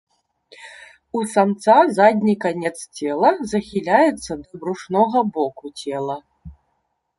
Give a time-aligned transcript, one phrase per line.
[1.19, 6.21] У самца задні канец цела захіляецца да брушнога боку цела.